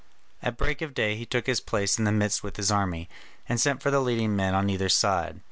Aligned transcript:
At 0.41 0.57
break 0.57 0.81
of 0.81 0.95
day 0.95 1.15
he 1.15 1.27
took 1.27 1.45
his 1.45 1.61
place 1.61 1.99
in 1.99 2.05
the 2.05 2.11
midst 2.11 2.41
with 2.41 2.57
his 2.57 2.71
army, 2.71 3.07
and 3.47 3.61
sent 3.61 3.83
for 3.83 3.91
the 3.91 3.99
leading 3.99 4.35
men 4.35 4.55
on 4.55 4.67
either 4.67 4.89
side. 4.89 5.39